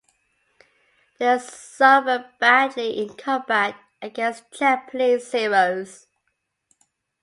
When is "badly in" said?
2.39-3.15